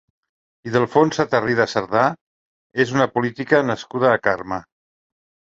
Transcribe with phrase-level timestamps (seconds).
[0.69, 2.05] Ildefonsa Tarrida Sardà
[2.85, 4.61] és una política nascuda a Carme.